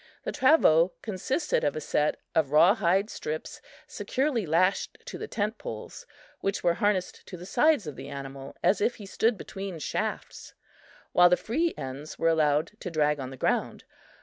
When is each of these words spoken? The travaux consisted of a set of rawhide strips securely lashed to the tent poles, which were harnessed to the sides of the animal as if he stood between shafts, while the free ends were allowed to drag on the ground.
The 0.23 0.31
travaux 0.31 0.93
consisted 1.03 1.63
of 1.63 1.75
a 1.75 1.79
set 1.79 2.17
of 2.33 2.49
rawhide 2.51 3.11
strips 3.11 3.61
securely 3.85 4.47
lashed 4.47 4.97
to 5.05 5.19
the 5.19 5.27
tent 5.27 5.59
poles, 5.59 6.07
which 6.39 6.63
were 6.63 6.73
harnessed 6.73 7.23
to 7.27 7.37
the 7.37 7.45
sides 7.45 7.85
of 7.85 7.95
the 7.95 8.09
animal 8.09 8.55
as 8.63 8.81
if 8.81 8.95
he 8.95 9.05
stood 9.05 9.37
between 9.37 9.77
shafts, 9.77 10.55
while 11.11 11.29
the 11.29 11.37
free 11.37 11.75
ends 11.77 12.17
were 12.17 12.29
allowed 12.29 12.71
to 12.79 12.89
drag 12.89 13.19
on 13.19 13.29
the 13.29 13.37
ground. 13.37 13.83